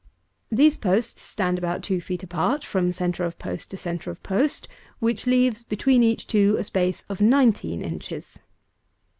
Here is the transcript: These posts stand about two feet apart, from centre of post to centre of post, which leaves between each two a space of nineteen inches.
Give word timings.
These 0.51 0.77
posts 0.77 1.21
stand 1.21 1.59
about 1.59 1.83
two 1.83 2.01
feet 2.01 2.23
apart, 2.23 2.63
from 2.63 2.91
centre 2.91 3.23
of 3.23 3.37
post 3.37 3.69
to 3.69 3.77
centre 3.77 4.09
of 4.09 4.23
post, 4.23 4.67
which 4.97 5.27
leaves 5.27 5.61
between 5.61 6.01
each 6.01 6.25
two 6.25 6.55
a 6.57 6.63
space 6.63 7.03
of 7.07 7.21
nineteen 7.21 7.83
inches. 7.83 8.39